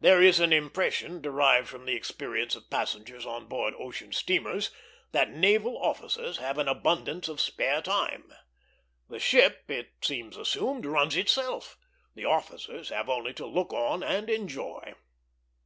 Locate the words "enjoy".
14.30-14.94